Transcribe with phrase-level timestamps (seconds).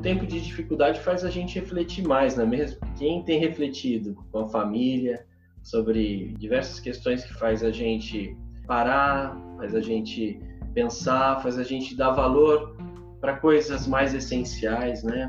[0.00, 2.80] tempo de dificuldade faz a gente refletir mais, não é mesmo?
[2.96, 5.26] Quem tem refletido com a família
[5.62, 8.36] sobre diversas questões que faz a gente
[8.66, 10.40] parar, faz a gente
[10.74, 12.76] pensar, faz a gente dar valor
[13.20, 15.28] para coisas mais essenciais, né?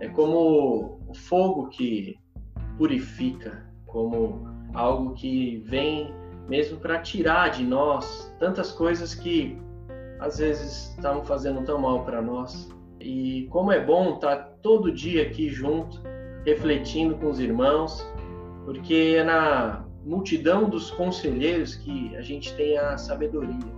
[0.00, 2.16] É como o fogo que
[2.78, 6.14] purifica, como algo que vem
[6.48, 9.58] mesmo para tirar de nós tantas coisas que
[10.20, 12.68] às vezes estavam fazendo tão mal para nós.
[13.06, 16.02] E como é bom estar tá todo dia aqui junto,
[16.44, 18.04] refletindo com os irmãos,
[18.64, 23.72] porque é na multidão dos conselheiros que a gente tem a sabedoria.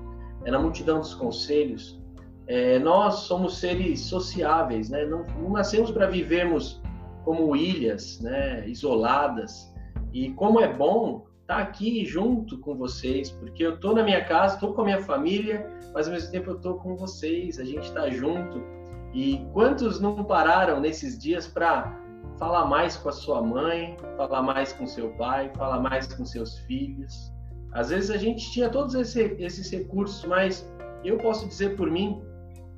[0.46, 2.00] É na multidão dos conselhos.
[2.46, 5.04] É, nós somos seres sociáveis, né?
[5.04, 6.80] Não, não nascemos para vivermos
[7.22, 8.66] como ilhas, né?
[8.66, 9.70] Isoladas.
[10.10, 14.24] E como é bom estar tá aqui junto com vocês, porque eu estou na minha
[14.24, 17.64] casa, estou com a minha família, mas ao mesmo tempo eu estou com vocês, a
[17.64, 18.78] gente está junto.
[19.14, 21.98] E quantos não pararam nesses dias para
[22.38, 26.58] falar mais com a sua mãe, falar mais com seu pai, falar mais com seus
[26.60, 27.32] filhos?
[27.72, 30.70] Às vezes a gente tinha todos esse, esses recursos, mas
[31.04, 32.22] eu posso dizer por mim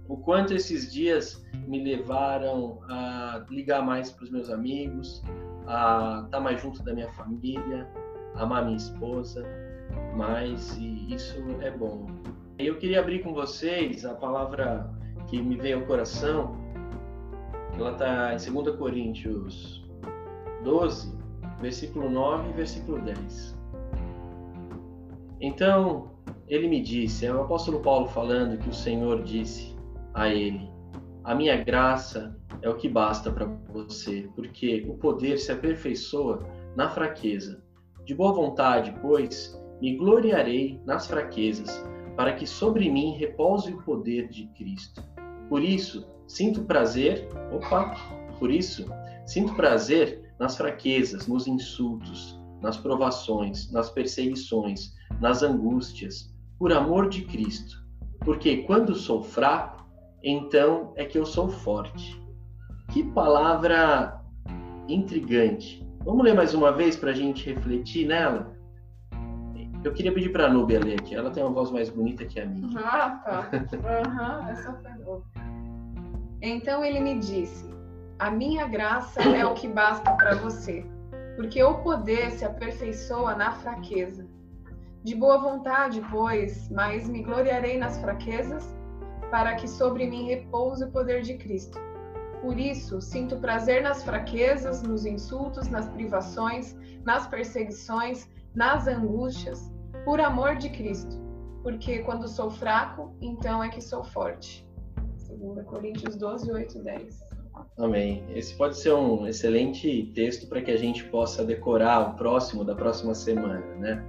[0.08, 5.22] o quanto esses dias me levaram a ligar mais para os meus amigos,
[5.66, 7.88] a estar mais junto da minha família,
[8.34, 9.44] amar minha esposa,
[10.16, 10.76] mas
[11.08, 12.06] isso é bom.
[12.58, 14.90] Eu queria abrir com vocês a palavra
[15.30, 16.56] que me veio ao coração.
[17.78, 19.88] Ela está em 2 Coríntios
[20.64, 21.16] 12,
[21.60, 23.58] versículo 9 e versículo 10.
[25.40, 26.10] Então,
[26.48, 29.74] ele me disse, é o apóstolo Paulo falando que o Senhor disse
[30.12, 30.68] a ele:
[31.24, 36.42] A minha graça é o que basta para você, porque o poder se aperfeiçoa
[36.76, 37.62] na fraqueza.
[38.04, 41.82] De boa vontade, pois, me gloriarei nas fraquezas,
[42.16, 45.02] para que sobre mim repouse o poder de Cristo.
[45.50, 47.96] Por isso, sinto prazer, opa,
[48.38, 48.86] por isso,
[49.26, 57.22] sinto prazer nas fraquezas, nos insultos, nas provações, nas perseguições, nas angústias, por amor de
[57.24, 57.84] Cristo.
[58.20, 59.84] Porque quando sou fraco,
[60.22, 62.22] então é que eu sou forte.
[62.92, 64.22] Que palavra
[64.86, 65.84] intrigante.
[66.04, 68.56] Vamos ler mais uma vez para a gente refletir nela?
[69.82, 71.14] Eu queria pedir para a Nubia ler aqui.
[71.14, 72.78] Ela tem uma voz mais bonita que a minha.
[72.78, 73.50] Ah, tá.
[73.52, 75.22] Uhum, essa foi boa.
[76.42, 77.70] Então ele me disse:
[78.18, 80.84] A minha graça é o que basta para você,
[81.36, 84.26] porque o poder se aperfeiçoa na fraqueza.
[85.02, 88.76] De boa vontade, pois, mas me gloriarei nas fraquezas,
[89.30, 91.78] para que sobre mim repouse o poder de Cristo.
[92.42, 99.72] Por isso, sinto prazer nas fraquezas, nos insultos, nas privações, nas perseguições, nas angústias,
[100.04, 101.18] por amor de Cristo.
[101.62, 104.66] Porque quando sou fraco, então é que sou forte.
[105.28, 107.30] 2 Coríntios 12, 8 e 10.
[107.78, 108.24] Amém.
[108.34, 112.74] Esse pode ser um excelente texto para que a gente possa decorar o próximo da
[112.74, 114.04] próxima semana, né?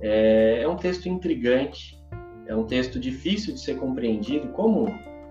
[0.00, 2.00] É, é um texto intrigante,
[2.46, 4.86] é um texto difícil de ser compreendido, como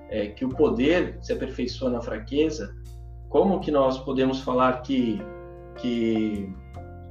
[0.10, 2.76] é, que o poder se aperfeiçoa na fraqueza,
[3.30, 5.20] como que nós podemos falar que,
[5.78, 6.54] que,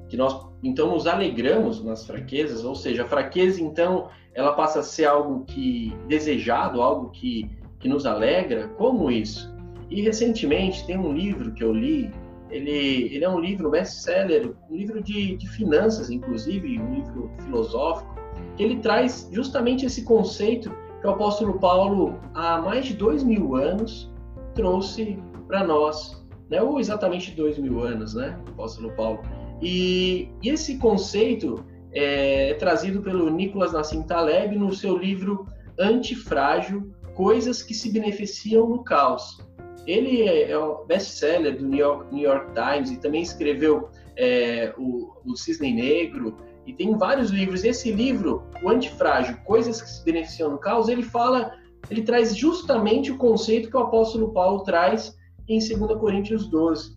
[0.09, 4.83] que nós então nos alegramos nas fraquezas, ou seja, a fraqueza então ela passa a
[4.83, 9.55] ser algo que desejado, algo que, que nos alegra, como isso?
[9.91, 12.11] E recentemente tem um livro que eu li,
[12.51, 18.15] ele, ele é um livro best-seller, um livro de, de finanças, inclusive, um livro filosófico,
[18.57, 23.57] que ele traz justamente esse conceito que o apóstolo Paulo, há mais de dois mil
[23.57, 24.11] anos,
[24.55, 26.63] trouxe para nós, né?
[26.63, 28.39] ou exatamente dois mil anos, né?
[28.47, 29.21] O apóstolo Paulo.
[29.63, 35.47] E, e esse conceito é, é, trazido pelo Nicolas Nassim Taleb no seu livro
[35.79, 39.39] Antifrágil, Coisas que se beneficiam no caos.
[39.87, 44.75] Ele é, é um best-seller do New York, New York, Times e também escreveu é,
[44.77, 46.37] o, o Cisne Negro,
[46.67, 47.65] e tem vários livros.
[47.65, 51.53] Esse livro, O Antifrágil, Coisas que se Beneficiam no Caos, ele fala,
[51.91, 55.17] ele traz justamente o conceito que o apóstolo Paulo traz
[55.49, 56.97] em 2 Coríntios 12.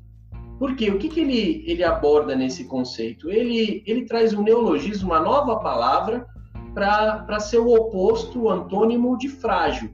[0.59, 0.89] Por quê?
[0.89, 3.30] O que, que ele, ele aborda nesse conceito?
[3.30, 6.25] Ele, ele traz um neologismo, uma nova palavra,
[6.74, 9.92] para ser o oposto, o antônimo de frágil.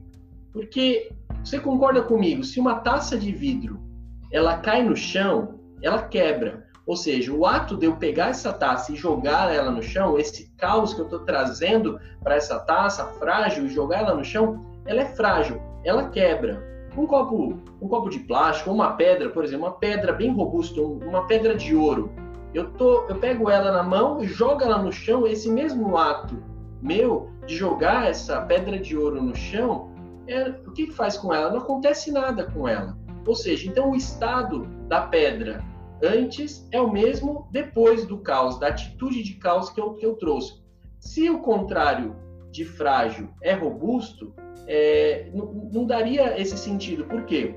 [0.52, 1.10] Porque,
[1.42, 3.80] você concorda comigo, se uma taça de vidro
[4.30, 6.64] ela cai no chão, ela quebra.
[6.86, 10.52] Ou seja, o ato de eu pegar essa taça e jogar ela no chão, esse
[10.56, 15.00] caos que eu estou trazendo para essa taça frágil e jogar ela no chão, ela
[15.00, 16.62] é frágil, ela quebra.
[16.96, 21.26] Um copo, um copo de plástico, uma pedra, por exemplo, uma pedra bem robusta, uma
[21.26, 22.12] pedra de ouro.
[22.52, 25.26] Eu, tô, eu pego ela na mão e jogo ela no chão.
[25.26, 26.40] Esse mesmo ato
[26.80, 29.90] meu de jogar essa pedra de ouro no chão,
[30.28, 31.50] é, o que, faz com ela?
[31.50, 32.96] Não acontece nada com ela.
[33.26, 35.64] Ou seja, então o estado da pedra
[36.02, 40.14] antes é o mesmo depois do caos, da atitude de caos que eu, que eu
[40.14, 40.62] trouxe.
[41.00, 42.14] Se o contrário
[42.50, 44.32] de frágil é robusto,
[44.66, 47.04] é, não, não daria esse sentido.
[47.04, 47.54] Por quê?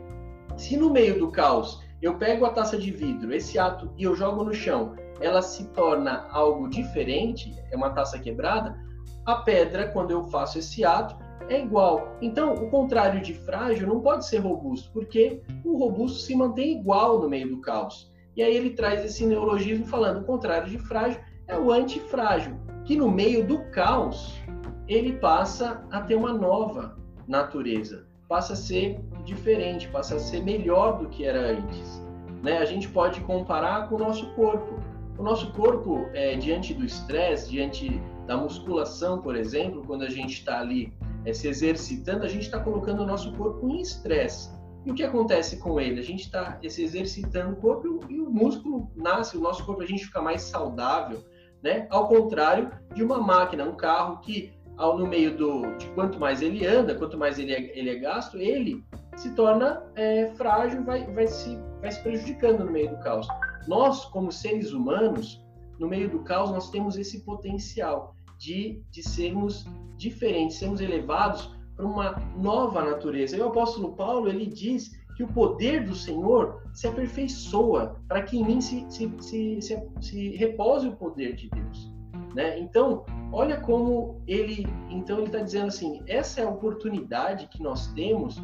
[0.56, 4.16] Se no meio do caos eu pego a taça de vidro, esse ato, e eu
[4.16, 8.78] jogo no chão, ela se torna algo diferente, é uma taça quebrada,
[9.26, 11.18] a pedra, quando eu faço esse ato,
[11.50, 12.16] é igual.
[12.22, 17.20] Então, o contrário de frágil não pode ser robusto, porque o robusto se mantém igual
[17.20, 18.12] no meio do caos.
[18.36, 22.96] E aí ele traz esse neologismo falando: o contrário de frágil é o antifrágil, que
[22.96, 24.40] no meio do caos
[24.88, 26.97] ele passa a ter uma nova
[27.28, 32.02] natureza, passa a ser diferente, passa a ser melhor do que era antes.
[32.44, 32.58] Né?
[32.58, 34.80] A gente pode comparar com o nosso corpo.
[35.18, 40.34] O nosso corpo, é, diante do estresse, diante da musculação, por exemplo, quando a gente
[40.34, 40.94] está ali
[41.26, 44.56] é, se exercitando, a gente está colocando o nosso corpo em estresse.
[44.86, 46.00] E o que acontece com ele?
[46.00, 49.86] A gente está se exercitando o corpo e o músculo nasce, o nosso corpo, a
[49.86, 51.22] gente fica mais saudável,
[51.62, 51.88] né?
[51.90, 56.42] Ao contrário de uma máquina, um carro que ao, no meio do, de quanto mais
[56.42, 58.84] ele anda, quanto mais ele é, ele é gasto, ele
[59.16, 63.28] se torna é, frágil, vai, vai, se, vai se prejudicando no meio do caos.
[63.68, 65.44] Nós, como seres humanos,
[65.80, 69.66] no meio do caos, nós temos esse potencial de, de sermos
[69.98, 73.36] diferentes, sermos elevados para uma nova natureza.
[73.36, 78.38] E o apóstolo Paulo, ele diz que o poder do Senhor se aperfeiçoa para que
[78.38, 81.92] em mim se, se, se, se, se repose o poder de Deus.
[82.36, 82.60] Né?
[82.60, 87.88] Então, olha como ele, então ele está dizendo assim, essa é a oportunidade que nós
[87.94, 88.42] temos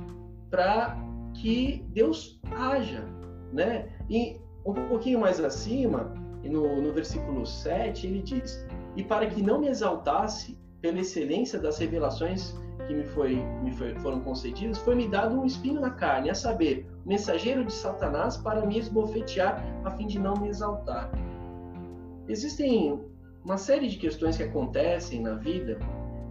[0.49, 0.97] para
[1.33, 3.03] que Deus haja,
[3.51, 3.89] né?
[4.09, 6.13] E um pouquinho mais acima,
[6.43, 8.65] no, no versículo 7, ele diz:
[8.95, 12.55] E para que não me exaltasse pela excelência das revelações
[12.87, 16.85] que me, foi, me foi, foram concedidas, foi-me dado um espinho na carne, a saber,
[17.05, 21.09] mensageiro de Satanás para me esbofetear, a fim de não me exaltar.
[22.27, 23.01] Existem
[23.43, 25.77] uma série de questões que acontecem na vida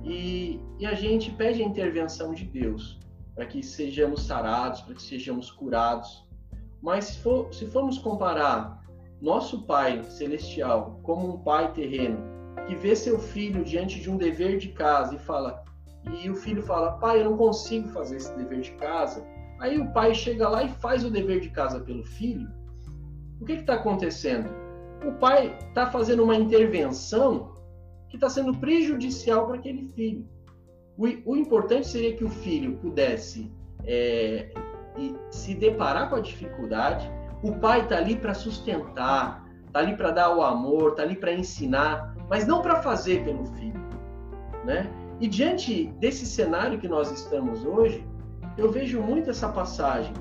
[0.03, 2.99] e, e a gente pede a intervenção de Deus
[3.35, 6.26] para que sejamos sarados, para que sejamos curados.
[6.82, 8.82] Mas se, for, se formos comparar
[9.20, 12.19] nosso Pai Celestial como um Pai terreno,
[12.67, 15.62] que vê seu filho diante de um dever de casa e fala,
[16.05, 19.25] e o filho fala, pai, eu não consigo fazer esse dever de casa.
[19.61, 22.49] Aí o pai chega lá e faz o dever de casa pelo filho.
[23.41, 24.62] O que está acontecendo?
[25.04, 27.52] O pai está fazendo uma intervenção
[28.08, 30.26] que está sendo prejudicial para aquele filho.
[30.96, 33.50] O, o, importante seria que o filho pudesse
[33.84, 34.52] é,
[35.31, 37.10] se deparar com a dificuldade.
[37.43, 41.32] O pai está ali para sustentar, está ali para dar o amor, está ali para
[41.32, 43.81] ensinar, mas não para fazer pelo filho,
[44.64, 44.90] né?
[45.19, 48.05] E diante desse cenário que nós estamos hoje,
[48.58, 50.12] eu vejo muito essa passagem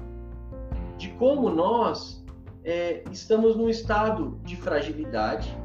[0.97, 2.20] de como nós
[2.63, 5.55] é, estamos num estado de fragilidade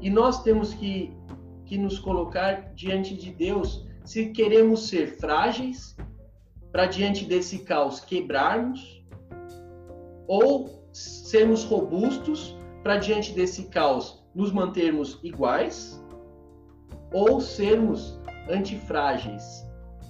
[0.00, 1.12] e nós temos que,
[1.64, 5.96] que nos colocar diante de Deus se queremos ser frágeis
[6.72, 9.04] para diante desse caos quebrarmos
[10.26, 16.02] ou sermos robustos para diante desse caos nos mantermos iguais
[17.12, 18.18] ou sermos
[18.50, 19.66] antifrágeis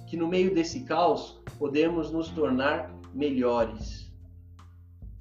[0.07, 4.08] que no meio desse caos podemos nos tornar melhores.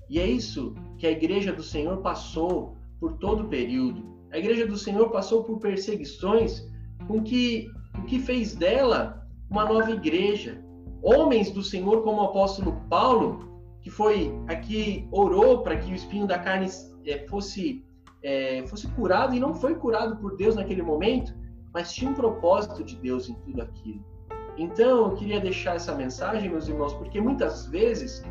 [0.09, 4.03] E é isso que a igreja do Senhor passou por todo o período.
[4.33, 6.67] A igreja do Senhor passou por perseguições
[7.07, 10.63] com que o que fez dela uma nova igreja.
[11.03, 13.49] Homens do Senhor como o apóstolo Paulo,
[13.81, 16.69] que foi aqui orou para que o espinho da carne
[17.07, 17.85] é, fosse
[18.23, 21.33] é, fosse curado e não foi curado por Deus naquele momento,
[21.73, 24.05] mas tinha um propósito de Deus em tudo aquilo.
[24.57, 28.25] Então, eu queria deixar essa mensagem, meus irmãos, porque muitas vezes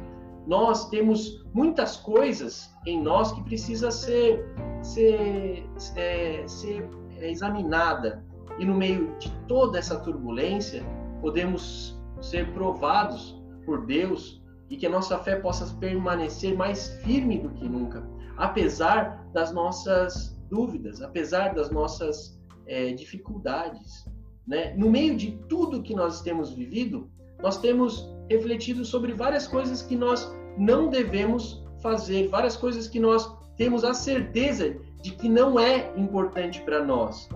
[0.47, 4.45] nós temos muitas coisas em nós que precisa ser,
[4.81, 5.65] ser,
[5.97, 6.89] é, ser
[7.19, 8.25] examinada.
[8.57, 10.83] E no meio de toda essa turbulência,
[11.21, 17.49] podemos ser provados por Deus e que a nossa fé possa permanecer mais firme do
[17.49, 24.05] que nunca, apesar das nossas dúvidas, apesar das nossas é, dificuldades.
[24.47, 24.73] Né?
[24.75, 27.11] No meio de tudo que nós temos vivido,
[27.41, 33.31] nós temos refletido sobre várias coisas que nós não devemos fazer, várias coisas que nós
[33.55, 37.29] temos a certeza de que não é importante para nós.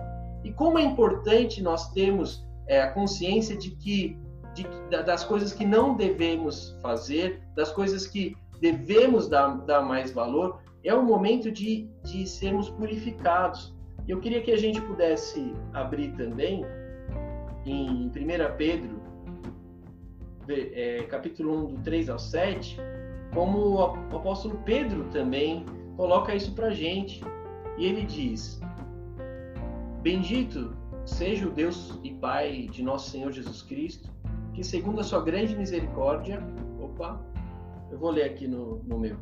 [0.44, 4.18] E como é importante nós termos é, a consciência de que
[4.54, 10.60] de, das coisas que não devemos fazer, das coisas que devemos dar, dar mais valor,
[10.84, 13.74] é o momento de, de sermos purificados.
[14.06, 16.64] Eu queria que a gente pudesse abrir também
[17.64, 18.10] em 1
[18.56, 19.00] Pedro,
[20.48, 22.78] é, capítulo 1, do 3 ao 7,
[23.32, 25.64] como o apóstolo Pedro também
[25.96, 27.22] coloca isso para gente.
[27.78, 28.60] E ele diz:
[30.02, 34.10] Bendito seja o Deus e Pai de nosso Senhor Jesus Cristo,
[34.54, 36.42] que segundo a sua grande misericórdia,
[36.80, 37.20] opa,
[37.90, 39.16] eu vou ler aqui no, no meu.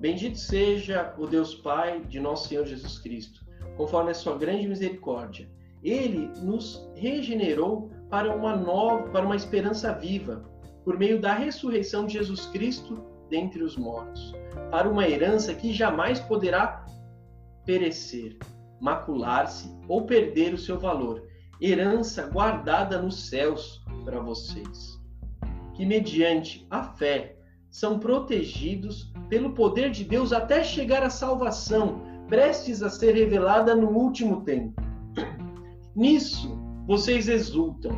[0.00, 3.44] Bendito seja o Deus Pai de nosso Senhor Jesus Cristo,
[3.76, 5.48] conforme a sua grande misericórdia.
[5.82, 10.44] Ele nos regenerou para uma nova, para uma esperança viva,
[10.84, 14.34] por meio da ressurreição de Jesus Cristo dentre os mortos,
[14.70, 16.84] para uma herança que jamais poderá
[17.64, 18.38] perecer,
[18.80, 21.26] macular-se ou perder o seu valor,
[21.60, 25.00] herança guardada nos céus para vocês,
[25.74, 27.36] que mediante a fé
[27.70, 33.88] são protegidos pelo poder de Deus até chegar à salvação, prestes a ser revelada no
[33.88, 34.80] último tempo.
[35.96, 37.92] Nisso vocês exultam,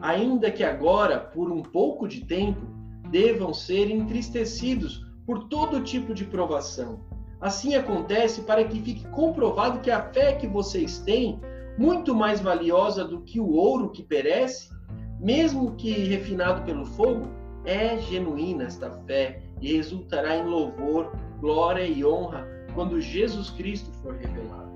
[0.00, 2.66] ainda que agora, por um pouco de tempo,
[3.10, 7.00] devam ser entristecidos por todo tipo de provação.
[7.40, 11.40] Assim acontece para que fique comprovado que a fé que vocês têm,
[11.78, 14.70] muito mais valiosa do que o ouro que perece,
[15.20, 17.28] mesmo que refinado pelo fogo,
[17.64, 24.14] é genuína esta fé e resultará em louvor, glória e honra quando Jesus Cristo for
[24.14, 24.70] revelado.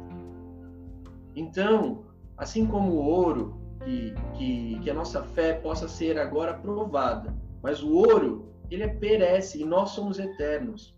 [1.36, 2.09] Então,
[2.40, 7.82] assim como o ouro, que, que, que a nossa fé possa ser agora provada, mas
[7.82, 10.96] o ouro, ele perece e nós somos eternos.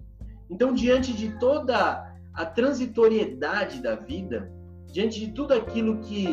[0.49, 4.53] Então, diante de toda a transitoriedade da vida,
[4.87, 6.27] diante de tudo aquilo que,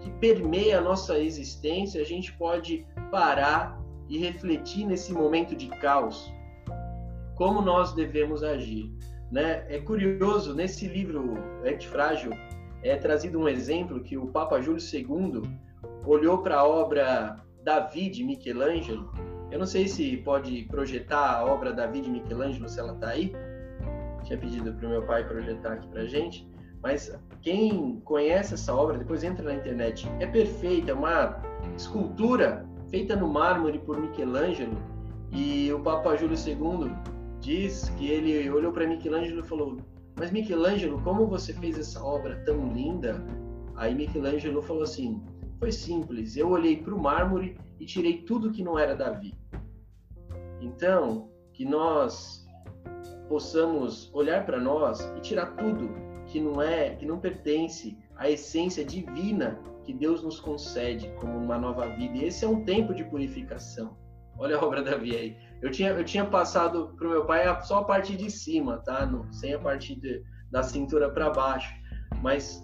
[0.00, 3.78] que permeia a nossa existência, a gente pode parar
[4.08, 6.32] e refletir nesse momento de caos,
[7.34, 8.90] como nós devemos agir.
[9.30, 9.66] Né?
[9.68, 11.34] É curioso, nesse livro
[11.66, 12.30] Antifrágil,
[12.84, 15.42] é trazido um exemplo que o Papa Júlio II
[16.06, 19.10] olhou para a obra Davi de Michelangelo.
[19.50, 23.32] Eu não sei se pode projetar a obra Davi de Michelangelo, se ela está aí.
[24.24, 26.46] Tinha pedido para o meu pai projetar aqui para gente.
[26.82, 30.06] Mas quem conhece essa obra, depois entra na internet.
[30.20, 31.42] É perfeita, é uma
[31.74, 34.76] escultura feita no mármore por Michelangelo.
[35.32, 36.92] E o Papa Júlio II
[37.40, 39.78] diz que ele olhou para Michelangelo e falou:
[40.16, 43.24] Mas Michelangelo, como você fez essa obra tão linda?
[43.76, 45.22] Aí Michelangelo falou assim:
[45.58, 49.34] Foi simples, eu olhei para o mármore e tirei tudo que não era Davi.
[50.60, 52.46] Então, que nós
[53.28, 55.90] possamos olhar para nós e tirar tudo
[56.26, 61.58] que não é, que não pertence à essência divina que Deus nos concede como uma
[61.58, 62.16] nova vida.
[62.16, 63.96] E esse é um tempo de purificação.
[64.38, 65.36] Olha a obra da Davi aí.
[65.64, 69.06] Eu tinha, eu tinha passado para o meu pai só a parte de cima, tá?
[69.06, 71.74] No, sem a parte de, da cintura para baixo.
[72.20, 72.62] Mas,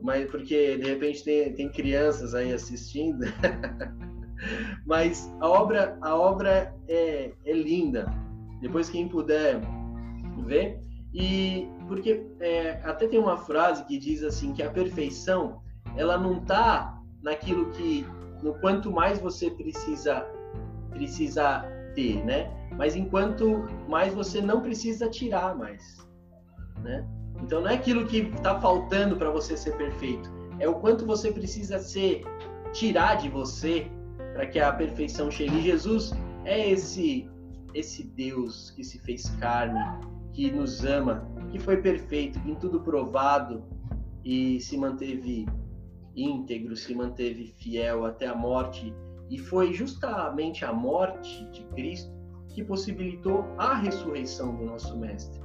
[0.00, 3.26] mas porque de repente tem, tem crianças aí assistindo.
[4.86, 8.06] mas a obra, a obra é, é linda.
[8.62, 9.60] Depois quem puder
[10.46, 10.80] ver.
[11.12, 15.60] E porque é, até tem uma frase que diz assim que a perfeição
[15.94, 18.06] ela não está naquilo que
[18.42, 20.26] no quanto mais você precisa
[20.90, 22.50] precisa ter, né?
[22.76, 25.96] Mas enquanto mais você não precisa tirar mais,
[26.82, 27.06] né?
[27.42, 31.32] Então não é aquilo que está faltando para você ser perfeito, é o quanto você
[31.32, 32.22] precisa ser
[32.72, 33.90] tirar de você
[34.32, 35.62] para que a perfeição chegue.
[35.62, 36.12] Jesus
[36.44, 37.28] é esse
[37.74, 39.80] esse Deus que se fez carne,
[40.32, 43.64] que nos ama, que foi perfeito, em tudo provado
[44.24, 45.46] e se manteve
[46.14, 48.94] íntegro, se manteve fiel até a morte
[49.34, 52.14] e foi justamente a morte de Cristo
[52.50, 55.42] que possibilitou a ressurreição do nosso mestre.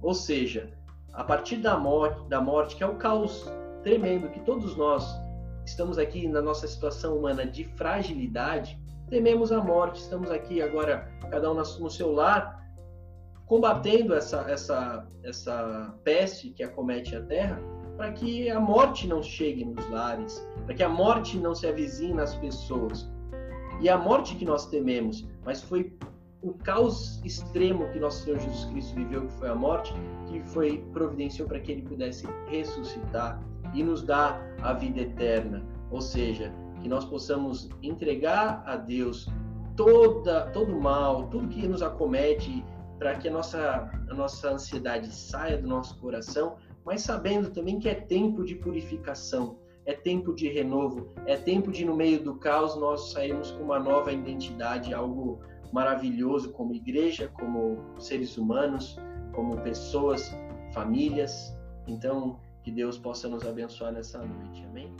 [0.00, 0.72] Ou seja,
[1.12, 3.52] a partir da morte, da morte que é o caos
[3.82, 5.04] tremendo que todos nós
[5.64, 8.80] estamos aqui na nossa situação humana de fragilidade,
[9.10, 12.64] tememos a morte, estamos aqui agora cada um no seu lar
[13.44, 17.60] combatendo essa essa essa peste que acomete a terra
[17.96, 22.12] para que a morte não chegue nos lares, para que a morte não se avizinhe
[22.12, 23.10] nas pessoas.
[23.80, 25.92] E a morte que nós tememos, mas foi
[26.42, 29.92] o caos extremo que nosso Senhor Jesus Cristo viveu, que foi a morte,
[30.26, 33.42] que foi providenciou para que ele pudesse ressuscitar
[33.74, 35.64] e nos dar a vida eterna.
[35.90, 39.28] Ou seja, que nós possamos entregar a Deus
[39.76, 42.64] toda todo o mal, tudo que nos acomete,
[42.98, 46.56] para que a nossa a nossa ansiedade saia do nosso coração
[46.86, 51.84] mas sabendo também que é tempo de purificação, é tempo de renovo, é tempo de,
[51.84, 55.40] no meio do caos, nós sairmos com uma nova identidade, algo
[55.72, 58.98] maravilhoso como igreja, como seres humanos,
[59.32, 60.36] como pessoas,
[60.72, 61.56] famílias.
[61.86, 64.64] Então, que Deus possa nos abençoar nessa noite.
[64.68, 64.92] Amém?